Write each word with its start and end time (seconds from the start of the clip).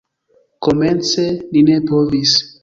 Komence 0.67 1.23
ni 1.51 1.61
ne 1.69 1.77
povis. 1.93 2.35